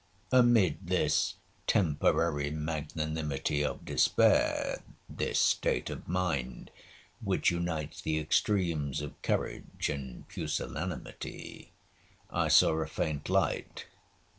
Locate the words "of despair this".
3.63-5.37